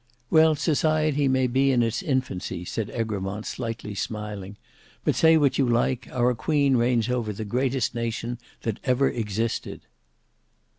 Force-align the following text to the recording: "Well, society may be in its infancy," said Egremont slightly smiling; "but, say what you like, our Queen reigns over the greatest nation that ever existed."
"Well, 0.31 0.55
society 0.55 1.27
may 1.27 1.45
be 1.45 1.71
in 1.71 1.83
its 1.83 2.01
infancy," 2.01 2.65
said 2.65 2.89
Egremont 2.89 3.45
slightly 3.45 3.93
smiling; 3.93 4.57
"but, 5.03 5.13
say 5.13 5.37
what 5.37 5.59
you 5.59 5.69
like, 5.69 6.07
our 6.11 6.33
Queen 6.33 6.75
reigns 6.75 7.07
over 7.07 7.31
the 7.31 7.45
greatest 7.45 7.93
nation 7.93 8.39
that 8.63 8.79
ever 8.83 9.07
existed." 9.07 9.81